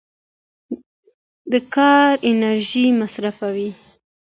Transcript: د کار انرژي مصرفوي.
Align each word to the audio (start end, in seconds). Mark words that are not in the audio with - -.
د 1.51 1.53
کار 1.75 2.13
انرژي 2.31 2.85
مصرفوي. 3.01 3.69